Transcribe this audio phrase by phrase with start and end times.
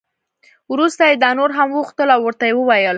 [0.71, 2.89] وروسته یې دا نور هم وغوښتل او ورته یې وویل.